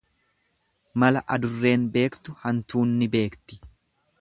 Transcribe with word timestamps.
Mala 1.03 1.21
adurreen 1.35 1.85
beektu 1.99 2.35
hantuunni 2.47 3.11
beekti. 3.17 3.61